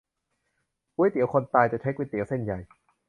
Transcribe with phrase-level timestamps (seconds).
[0.95, 2.59] ก๋วยเตี๋ยวคนตาย จะใช้ก๋วยเตี๋ยวเส้นใหญ่